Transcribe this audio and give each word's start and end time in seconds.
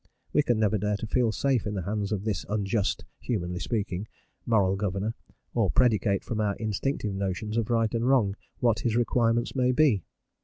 We 0.33 0.41
can 0.41 0.57
never 0.57 0.79
dare 0.79 0.97
to 0.97 1.05
feel 1.05 1.31
safe 1.31 1.67
in 1.67 1.75
the 1.75 1.83
hands 1.83 2.11
of 2.11 2.23
this 2.23 2.43
unjust 2.49 3.05
humanly 3.19 3.59
speaking 3.59 4.07
Moral 4.47 4.75
Governor, 4.75 5.13
or 5.53 5.69
predicate 5.69 6.23
from 6.23 6.41
our 6.41 6.55
instinctive 6.55 7.13
notions 7.13 7.55
of 7.55 7.69
right 7.69 7.93
and 7.93 8.07
wrong 8.09 8.35
what 8.57 8.79
his 8.79 8.95
requirements 8.95 9.53
may 9.55 9.71
be. 9.71 10.03